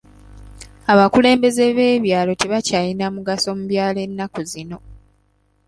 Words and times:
Abakulembeze 0.91 1.63
b'ebyalo 1.77 2.31
tebakyalina 2.41 3.05
mugaso 3.15 3.47
mu 3.57 3.63
byalo 3.71 3.99
ennaku 4.05 4.39
zino. 4.51 4.77